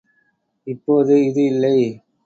[0.67, 1.77] இப்போது இது இல்லை.